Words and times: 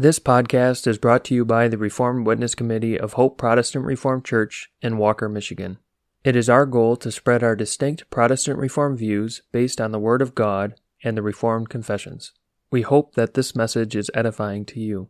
This 0.00 0.20
podcast 0.20 0.86
is 0.86 0.96
brought 0.96 1.24
to 1.24 1.34
you 1.34 1.44
by 1.44 1.66
the 1.66 1.76
Reformed 1.76 2.24
Witness 2.24 2.54
Committee 2.54 2.96
of 2.96 3.14
Hope 3.14 3.36
Protestant 3.36 3.84
Reformed 3.84 4.24
Church 4.24 4.70
in 4.80 4.96
Walker, 4.96 5.28
Michigan. 5.28 5.78
It 6.22 6.36
is 6.36 6.48
our 6.48 6.66
goal 6.66 6.94
to 6.98 7.10
spread 7.10 7.42
our 7.42 7.56
distinct 7.56 8.08
Protestant 8.08 8.60
Reformed 8.60 8.96
views 8.96 9.42
based 9.50 9.80
on 9.80 9.90
the 9.90 9.98
Word 9.98 10.22
of 10.22 10.36
God 10.36 10.76
and 11.02 11.16
the 11.16 11.22
Reformed 11.22 11.68
confessions. 11.68 12.30
We 12.70 12.82
hope 12.82 13.16
that 13.16 13.34
this 13.34 13.56
message 13.56 13.96
is 13.96 14.08
edifying 14.14 14.64
to 14.66 14.78
you. 14.78 15.08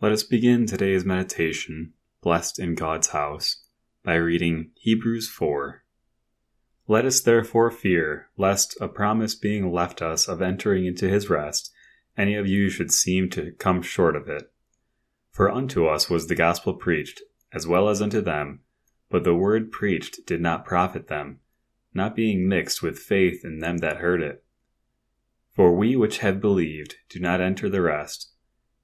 Let 0.00 0.12
us 0.12 0.22
begin 0.22 0.66
today's 0.66 1.04
meditation, 1.04 1.94
Blessed 2.22 2.60
in 2.60 2.76
God's 2.76 3.08
House, 3.08 3.64
by 4.04 4.14
reading 4.14 4.70
Hebrews 4.76 5.28
4. 5.28 5.82
Let 6.86 7.04
us 7.04 7.20
therefore 7.20 7.72
fear, 7.72 8.28
lest, 8.36 8.80
a 8.80 8.86
promise 8.86 9.34
being 9.34 9.72
left 9.72 10.02
us 10.02 10.28
of 10.28 10.40
entering 10.40 10.86
into 10.86 11.08
his 11.08 11.28
rest, 11.28 11.72
any 12.18 12.34
of 12.34 12.48
you 12.48 12.68
should 12.68 12.92
seem 12.92 13.30
to 13.30 13.52
come 13.52 13.80
short 13.80 14.16
of 14.16 14.28
it. 14.28 14.52
For 15.30 15.50
unto 15.50 15.86
us 15.86 16.10
was 16.10 16.26
the 16.26 16.34
gospel 16.34 16.74
preached, 16.74 17.22
as 17.52 17.66
well 17.66 17.88
as 17.88 18.02
unto 18.02 18.20
them, 18.20 18.60
but 19.08 19.22
the 19.22 19.34
word 19.34 19.70
preached 19.70 20.26
did 20.26 20.40
not 20.40 20.64
profit 20.64 21.06
them, 21.06 21.38
not 21.94 22.16
being 22.16 22.48
mixed 22.48 22.82
with 22.82 22.98
faith 22.98 23.44
in 23.44 23.60
them 23.60 23.78
that 23.78 23.98
heard 23.98 24.20
it. 24.20 24.44
For 25.54 25.74
we 25.74 25.96
which 25.96 26.18
have 26.18 26.40
believed 26.40 26.96
do 27.08 27.20
not 27.20 27.40
enter 27.40 27.68
the 27.68 27.80
rest, 27.80 28.32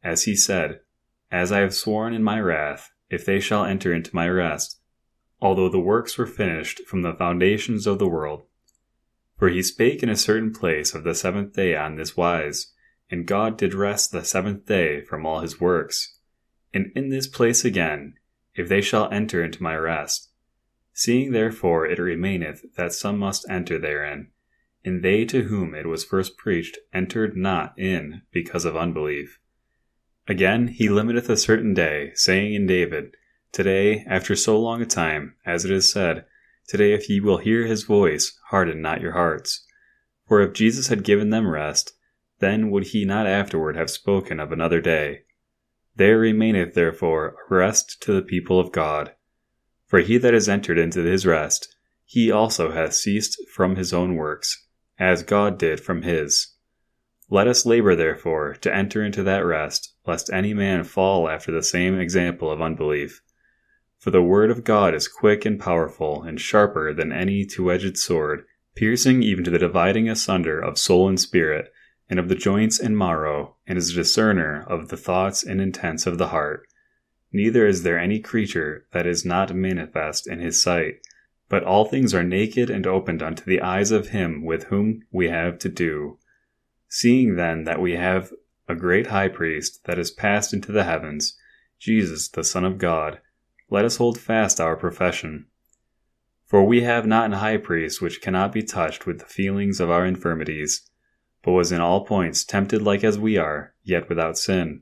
as 0.03 0.25
he 0.25 0.37
said, 0.37 0.81
As 1.31 1.51
I 1.51 1.61
have 1.61 1.75
sworn 1.75 2.15
in 2.15 2.23
my 2.23 2.41
wrath, 2.41 2.93
if 3.11 3.25
they 3.25 3.41
shall 3.41 3.65
enter 3.65 3.93
into 3.93 4.15
my 4.15 4.29
rest, 4.29 4.81
although 5.41 5.69
the 5.69 5.79
works 5.81 6.17
were 6.17 6.27
finished 6.27 6.81
from 6.87 7.03
the 7.03 7.15
foundations 7.15 7.87
of 7.87 7.99
the 7.99 8.09
world. 8.09 8.45
For 9.37 9.49
he 9.49 9.63
spake 9.63 10.03
in 10.03 10.09
a 10.09 10.17
certain 10.17 10.53
place 10.53 10.95
of 10.95 11.05
the 11.05 11.15
seventh 11.15 11.55
day 11.55 11.77
on 11.77 11.97
this 11.97 12.17
wise, 12.17 12.73
and 13.11 13.27
God 13.27 13.57
did 13.57 13.75
rest 13.75 14.13
the 14.13 14.25
seventh 14.25 14.67
day 14.67 15.03
from 15.03 15.27
all 15.27 15.41
his 15.41 15.61
works. 15.61 16.19
And 16.73 16.91
in 16.95 17.09
this 17.09 17.27
place 17.27 17.65
again, 17.65 18.15
if 18.55 18.69
they 18.69 18.81
shall 18.81 19.11
enter 19.11 19.43
into 19.43 19.63
my 19.63 19.77
rest. 19.77 20.31
Seeing 20.93 21.33
therefore 21.33 21.87
it 21.87 21.99
remaineth 21.99 22.65
that 22.77 22.93
some 22.93 23.19
must 23.19 23.49
enter 23.51 23.79
therein, 23.79 24.29
and 24.85 25.03
they 25.03 25.25
to 25.25 25.45
whom 25.45 25.75
it 25.75 25.87
was 25.87 26.05
first 26.05 26.37
preached 26.37 26.79
entered 26.93 27.37
not 27.37 27.77
in 27.79 28.23
because 28.31 28.65
of 28.65 28.77
unbelief. 28.77 29.39
Again, 30.29 30.69
he 30.69 30.89
limiteth 30.89 31.29
a 31.29 31.37
certain 31.37 31.75
day, 31.75 32.13
saying 32.15 32.55
in 32.55 32.67
David, 32.67 33.17
Today, 33.53 34.05
after 34.09 34.35
so 34.35 34.59
long 34.59 34.83
a 34.83 34.87
time, 34.87 35.35
as 35.45 35.65
it 35.65 35.71
is 35.71 35.93
said, 35.93 36.25
Today, 36.67 36.93
if 36.93 37.11
ye 37.11 37.21
will 37.21 37.39
hear 37.39 37.67
his 37.67 37.83
voice, 37.83 38.39
harden 38.49 38.81
not 38.81 39.01
your 39.01 39.13
hearts. 39.13 39.67
For 40.27 40.41
if 40.41 40.55
Jesus 40.55 40.89
had 40.89 41.05
given 41.05 41.31
them 41.31 41.49
rest, 41.49 41.93
then 42.41 42.71
would 42.71 42.89
he 42.89 43.05
not 43.05 43.27
afterward 43.27 43.77
have 43.77 43.91
spoken 43.91 44.41
of 44.41 44.53
another 44.53 44.81
day. 44.81 45.23
There 45.97 46.19
remaineth 46.19 46.75
therefore 46.75 47.37
rest 47.49 48.03
to 48.03 48.13
the 48.13 48.23
people 48.23 48.59
of 48.59 48.73
God. 48.73 49.15
For 49.87 50.01
he 50.01 50.19
that 50.19 50.35
is 50.35 50.49
entered 50.49 50.79
into 50.79 51.03
his 51.03 51.25
rest, 51.25 51.75
he 52.05 52.31
also 52.31 52.73
hath 52.73 52.95
ceased 52.95 53.39
from 53.49 53.77
his 53.77 53.93
own 53.93 54.17
works, 54.17 54.67
as 54.99 55.23
God 55.23 55.59
did 55.59 55.81
from 55.81 56.03
his. 56.03 56.55
Let 57.31 57.47
us 57.47 57.65
labor 57.65 57.95
therefore 57.95 58.55
to 58.57 58.75
enter 58.75 59.03
into 59.03 59.23
that 59.23 59.47
rest, 59.47 59.95
lest 60.07 60.33
any 60.33 60.53
man 60.53 60.85
fall 60.85 61.29
after 61.29 61.53
the 61.53 61.63
same 61.63 61.99
example 61.99 62.51
of 62.51 62.61
unbelief. 62.61 63.23
For 63.99 64.11
the 64.11 64.23
word 64.23 64.51
of 64.51 64.65
God 64.65 64.95
is 64.95 65.09
quick 65.09 65.47
and 65.47 65.59
powerful, 65.59 66.23
and 66.23 66.41
sharper 66.41 66.93
than 66.93 67.13
any 67.13 67.47
two 67.47 67.73
edged 67.73 67.97
sword, 67.97 68.45
piercing 68.75 69.23
even 69.23 69.45
to 69.45 69.51
the 69.51 69.59
dividing 69.59 70.09
asunder 70.09 70.61
of 70.61 70.79
soul 70.79 71.09
and 71.09 71.19
spirit 71.19 71.73
and 72.09 72.19
of 72.19 72.29
the 72.29 72.35
joints 72.35 72.79
and 72.79 72.97
marrow, 72.97 73.57
and 73.67 73.79
is 73.79 73.91
a 73.91 73.95
discerner 73.95 74.65
of 74.69 74.89
the 74.89 74.97
thoughts 74.97 75.43
and 75.43 75.61
intents 75.61 76.07
of 76.07 76.19
the 76.19 76.29
heart. 76.29 76.67
Neither 77.33 77.67
is 77.67 77.83
there 77.83 77.99
any 77.99 78.21
creature 78.21 78.87
that 78.93 79.07
is 79.07 79.25
not 79.25 79.55
manifest 79.55 80.29
in 80.29 80.39
his 80.39 80.63
sight, 80.63 81.01
but 81.49 81.65
all 81.65 81.85
things 81.85 82.15
are 82.15 82.23
naked 82.23 82.71
and 82.71 82.87
opened 82.87 83.23
unto 83.23 83.45
the 83.45 83.61
eyes 83.61 83.91
of 83.91 84.09
him 84.09 84.45
with 84.45 84.65
whom 84.65 85.03
we 85.11 85.29
have 85.29 85.59
to 85.61 85.69
do. 85.69 86.19
Seeing 86.89 87.37
then 87.37 87.65
that 87.65 87.81
we 87.81 87.97
have 87.97 88.33
a 88.69 88.75
great 88.75 89.09
high 89.09 89.29
priest 89.29 89.85
that 89.85 89.99
is 89.99 90.11
passed 90.11 90.53
into 90.53 90.73
the 90.73 90.85
heavens, 90.85 91.37
Jesus 91.79 92.29
the 92.29 92.45
Son 92.45 92.65
of 92.65 92.79
God, 92.79 93.21
let 93.69 93.85
us 93.85 93.97
hold 93.97 94.19
fast 94.19 94.61
our 94.61 94.77
profession. 94.77 95.47
For 96.47 96.65
we 96.65 96.83
have 96.83 97.07
not 97.07 97.27
an 97.27 97.33
high 97.33 97.57
priest 97.57 98.01
which 98.01 98.21
cannot 98.21 98.53
be 98.53 98.63
touched 98.63 99.07
with 99.07 99.19
the 99.19 99.27
feelings 99.27 99.81
of 99.81 99.91
our 99.91 100.07
infirmities 100.07 100.89
but 101.45 101.53
was 101.53 101.71
in 101.71 101.81
all 101.81 102.07
points 102.07 102.43
tempted 102.43 102.81
like 102.81 103.05
as 103.05 103.19
we 103.19 103.37
are, 103.37 103.75
yet 103.83 104.09
without 104.09 104.39
sin. 104.39 104.81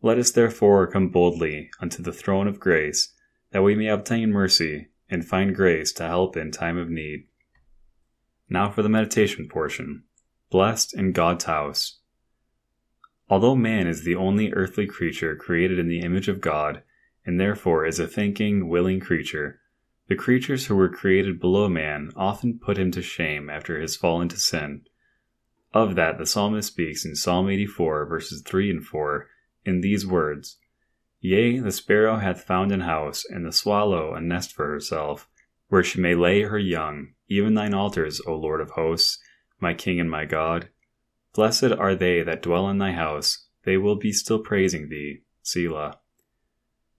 Let 0.00 0.18
us 0.18 0.30
therefore 0.30 0.90
come 0.90 1.10
boldly 1.10 1.70
unto 1.80 2.02
the 2.02 2.14
throne 2.14 2.48
of 2.48 2.58
grace, 2.58 3.12
that 3.50 3.62
we 3.62 3.74
may 3.74 3.88
obtain 3.88 4.32
mercy 4.32 4.88
and 5.10 5.24
find 5.24 5.54
grace 5.54 5.92
to 5.92 6.06
help 6.06 6.34
in 6.34 6.50
time 6.50 6.78
of 6.78 6.88
need. 6.88 7.26
Now 8.48 8.70
for 8.70 8.82
the 8.82 8.88
meditation 8.88 9.48
portion. 9.48 10.04
Blessed 10.50 10.94
in 10.94 11.12
God's 11.12 11.44
house. 11.44 11.98
Although 13.28 13.54
man 13.54 13.86
is 13.86 14.02
the 14.02 14.14
only 14.14 14.52
earthly 14.52 14.86
creature 14.86 15.36
created 15.36 15.78
in 15.78 15.88
the 15.88 16.00
image 16.00 16.28
of 16.28 16.40
God, 16.40 16.82
and 17.24 17.38
therefore 17.38 17.84
is 17.84 17.98
a 17.98 18.06
thinking, 18.06 18.68
willing 18.68 18.98
creature, 18.98 19.60
the 20.08 20.16
creatures 20.16 20.66
who 20.66 20.74
were 20.74 20.88
created 20.88 21.38
below 21.38 21.68
man 21.68 22.10
often 22.16 22.58
put 22.58 22.78
him 22.78 22.90
to 22.92 23.02
shame 23.02 23.48
after 23.48 23.78
his 23.78 23.94
fall 23.94 24.20
into 24.20 24.36
sin 24.36 24.82
of 25.74 25.94
that, 25.94 26.18
the 26.18 26.26
psalmist 26.26 26.68
speaks 26.68 27.04
in 27.04 27.14
Psalm 27.14 27.48
84, 27.48 28.06
verses 28.06 28.42
3 28.42 28.70
and 28.70 28.84
4, 28.84 29.28
in 29.64 29.80
these 29.80 30.06
words 30.06 30.58
Yea, 31.20 31.60
the 31.60 31.70
sparrow 31.70 32.16
hath 32.16 32.42
found 32.42 32.72
an 32.72 32.80
house, 32.80 33.24
and 33.24 33.46
the 33.46 33.52
swallow 33.52 34.12
a 34.14 34.20
nest 34.20 34.52
for 34.52 34.66
herself, 34.66 35.28
where 35.68 35.84
she 35.84 36.00
may 36.00 36.14
lay 36.14 36.42
her 36.42 36.58
young, 36.58 37.14
even 37.28 37.54
thine 37.54 37.72
altars, 37.72 38.20
O 38.26 38.34
Lord 38.34 38.60
of 38.60 38.70
hosts, 38.70 39.18
my 39.60 39.72
King 39.72 40.00
and 40.00 40.10
my 40.10 40.24
God. 40.24 40.68
Blessed 41.32 41.72
are 41.72 41.94
they 41.94 42.22
that 42.22 42.42
dwell 42.42 42.68
in 42.68 42.78
thy 42.78 42.92
house, 42.92 43.46
they 43.64 43.76
will 43.76 43.96
be 43.96 44.12
still 44.12 44.40
praising 44.40 44.88
thee. 44.88 45.22
Selah. 45.42 45.98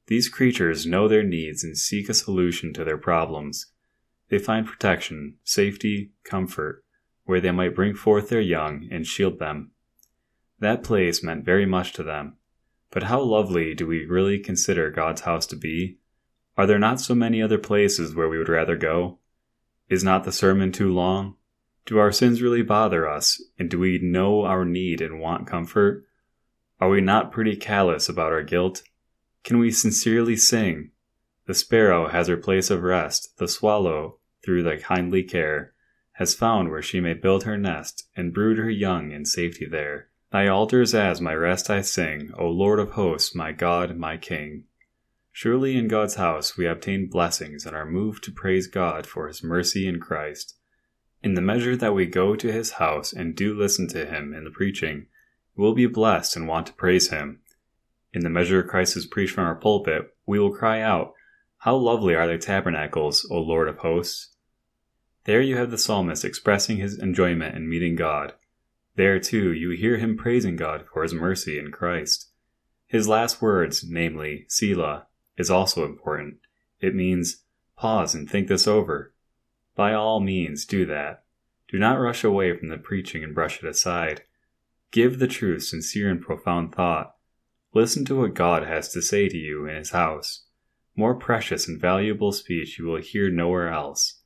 These 0.07 0.29
creatures 0.29 0.85
know 0.85 1.07
their 1.07 1.23
needs 1.23 1.63
and 1.63 1.77
seek 1.77 2.09
a 2.09 2.13
solution 2.13 2.73
to 2.73 2.83
their 2.83 2.97
problems. 2.97 3.67
They 4.29 4.39
find 4.39 4.65
protection, 4.65 5.37
safety, 5.43 6.11
comfort, 6.23 6.82
where 7.25 7.41
they 7.41 7.51
might 7.51 7.75
bring 7.75 7.93
forth 7.93 8.29
their 8.29 8.41
young 8.41 8.87
and 8.91 9.07
shield 9.07 9.39
them. 9.39 9.71
That 10.59 10.83
place 10.83 11.23
meant 11.23 11.45
very 11.45 11.65
much 11.65 11.93
to 11.93 12.03
them. 12.03 12.37
But 12.91 13.03
how 13.03 13.21
lovely 13.21 13.73
do 13.73 13.87
we 13.87 14.05
really 14.05 14.39
consider 14.39 14.91
God's 14.91 15.21
house 15.21 15.47
to 15.47 15.55
be? 15.55 15.97
Are 16.57 16.67
there 16.67 16.79
not 16.79 16.99
so 17.01 17.15
many 17.15 17.41
other 17.41 17.57
places 17.57 18.13
where 18.13 18.29
we 18.29 18.37
would 18.37 18.49
rather 18.49 18.77
go? 18.77 19.19
Is 19.89 20.03
not 20.03 20.23
the 20.23 20.31
sermon 20.31 20.71
too 20.71 20.93
long? 20.93 21.35
Do 21.85 21.97
our 21.97 22.11
sins 22.11 22.41
really 22.41 22.61
bother 22.61 23.09
us, 23.09 23.43
and 23.59 23.69
do 23.69 23.79
we 23.79 23.99
know 23.99 24.43
our 24.43 24.63
need 24.63 25.01
and 25.01 25.19
want 25.19 25.47
comfort? 25.47 26.05
Are 26.79 26.89
we 26.89 27.01
not 27.01 27.31
pretty 27.31 27.55
callous 27.55 28.07
about 28.07 28.31
our 28.31 28.43
guilt? 28.43 28.83
Can 29.43 29.57
we 29.57 29.71
sincerely 29.71 30.37
sing? 30.37 30.91
The 31.45 31.53
sparrow 31.53 32.07
has 32.07 32.27
her 32.27 32.37
place 32.37 32.69
of 32.69 32.83
rest, 32.83 33.37
the 33.37 33.47
swallow, 33.47 34.19
through 34.45 34.63
thy 34.63 34.77
kindly 34.77 35.23
care, 35.23 35.72
has 36.13 36.35
found 36.35 36.69
where 36.69 36.81
she 36.81 36.99
may 36.99 37.13
build 37.13 37.43
her 37.43 37.57
nest, 37.57 38.07
and 38.15 38.33
brood 38.33 38.57
her 38.57 38.69
young 38.69 39.11
in 39.11 39.25
safety 39.25 39.65
there. 39.65 40.09
Thy 40.31 40.47
altars 40.47 40.93
as 40.93 41.21
my 41.21 41.33
rest 41.33 41.69
I 41.69 41.81
sing, 41.81 42.31
O 42.37 42.47
Lord 42.47 42.79
of 42.79 42.91
hosts, 42.91 43.35
my 43.35 43.51
God, 43.51 43.95
my 43.97 44.17
King. 44.17 44.65
Surely 45.31 45.75
in 45.75 45.87
God's 45.87 46.15
house 46.15 46.55
we 46.57 46.67
obtain 46.67 47.07
blessings 47.07 47.65
and 47.65 47.75
are 47.75 47.89
moved 47.89 48.23
to 48.23 48.31
praise 48.31 48.67
God 48.67 49.07
for 49.07 49.27
his 49.27 49.43
mercy 49.43 49.87
in 49.87 49.99
Christ. 49.99 50.55
In 51.23 51.33
the 51.33 51.41
measure 51.41 51.75
that 51.75 51.95
we 51.95 52.05
go 52.05 52.35
to 52.35 52.51
his 52.51 52.73
house 52.73 53.13
and 53.13 53.35
do 53.35 53.57
listen 53.57 53.87
to 53.89 54.05
him 54.05 54.33
in 54.33 54.43
the 54.43 54.51
preaching, 54.51 55.07
we 55.55 55.63
will 55.63 55.73
be 55.73 55.87
blessed 55.87 56.35
and 56.35 56.47
want 56.47 56.67
to 56.67 56.73
praise 56.73 57.09
him. 57.09 57.39
In 58.13 58.21
the 58.21 58.29
measure 58.29 58.61
Christ 58.61 58.95
is 58.95 59.07
preached 59.07 59.33
from 59.33 59.45
our 59.45 59.55
pulpit, 59.55 60.15
we 60.27 60.37
will 60.37 60.53
cry 60.53 60.81
out, 60.81 61.13
How 61.59 61.75
lovely 61.75 62.13
are 62.13 62.27
thy 62.27 62.37
tabernacles, 62.37 63.27
O 63.31 63.39
Lord 63.39 63.67
of 63.67 63.77
hosts! 63.79 64.32
There 65.25 65.41
you 65.41 65.57
have 65.57 65.71
the 65.71 65.77
psalmist 65.77 66.25
expressing 66.25 66.77
his 66.77 66.99
enjoyment 66.99 67.55
in 67.55 67.69
meeting 67.69 67.95
God. 67.95 68.33
There, 68.95 69.19
too, 69.19 69.53
you 69.53 69.71
hear 69.71 69.97
him 69.97 70.17
praising 70.17 70.55
God 70.55 70.85
for 70.91 71.01
his 71.01 71.13
mercy 71.13 71.57
in 71.57 71.71
Christ. 71.71 72.29
His 72.87 73.07
last 73.07 73.41
words, 73.41 73.83
namely, 73.87 74.45
Selah, 74.49 75.07
is 75.37 75.49
also 75.49 75.85
important. 75.85 76.39
It 76.79 76.93
means, 76.93 77.43
pause 77.77 78.13
and 78.13 78.29
think 78.29 78.47
this 78.47 78.67
over. 78.67 79.13
By 79.75 79.93
all 79.93 80.19
means, 80.19 80.65
do 80.65 80.85
that. 80.85 81.23
Do 81.69 81.79
not 81.79 81.99
rush 81.99 82.23
away 82.23 82.55
from 82.55 82.69
the 82.69 82.77
preaching 82.77 83.23
and 83.23 83.33
brush 83.33 83.63
it 83.63 83.67
aside. 83.67 84.23
Give 84.91 85.17
the 85.17 85.27
truth 85.27 85.63
sincere 85.63 86.11
and 86.11 86.21
profound 86.21 86.75
thought. 86.75 87.15
Listen 87.73 88.05
to 88.05 88.19
what 88.19 88.35
God 88.35 88.63
has 88.63 88.89
to 88.89 89.01
say 89.01 89.27
to 89.27 89.37
you 89.37 89.65
in 89.65 89.75
His 89.75 89.89
house. 89.89 90.43
More 90.95 91.15
precious 91.15 91.67
and 91.67 91.81
valuable 91.81 92.31
speech 92.31 92.77
you 92.77 92.85
will 92.85 93.01
hear 93.01 93.31
nowhere 93.31 93.69
else. 93.69 94.19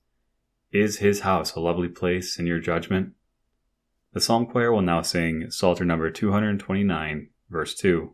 Is 0.71 0.97
his 0.97 1.21
house 1.21 1.55
a 1.55 1.59
lovely 1.59 1.87
place 1.87 2.37
in 2.37 2.45
your 2.45 2.59
judgment? 2.59 3.13
The 4.13 4.19
psalm 4.19 4.47
choir 4.47 4.71
will 4.71 4.81
now 4.81 5.01
sing 5.01 5.49
Psalter 5.49 5.85
number 5.85 6.09
229, 6.09 7.29
verse 7.49 7.75
2. 7.75 8.13